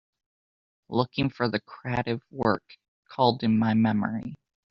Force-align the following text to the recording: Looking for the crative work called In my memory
Looking 0.89 1.29
for 1.29 1.47
the 1.47 1.59
crative 1.61 2.21
work 2.31 2.63
called 3.07 3.43
In 3.43 3.59
my 3.59 3.75
memory 3.75 4.33